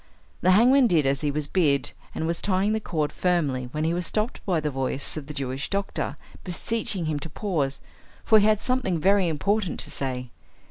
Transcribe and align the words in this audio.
The 0.41 0.49
hangman 0.49 0.87
did 0.87 1.05
as 1.05 1.21
he 1.21 1.29
was 1.29 1.45
bid, 1.45 1.91
and 2.15 2.25
was 2.25 2.41
tying 2.41 2.73
the 2.73 2.79
cord 2.79 3.11
firmly, 3.11 3.69
when 3.71 3.83
he 3.83 3.93
was 3.93 4.07
stopped 4.07 4.43
by 4.47 4.59
the 4.59 4.71
voice 4.71 5.15
of 5.15 5.27
the 5.27 5.33
Jewish 5.35 5.69
doctor 5.69 6.17
beseeching 6.43 7.05
him 7.05 7.19
to 7.19 7.29
pause, 7.29 7.81
for 8.23 8.39
he 8.39 8.45
had 8.47 8.61
something 8.63 8.97
very 8.99 9.27
important 9.27 9.79
to 9.81 9.91
say. 9.91 10.31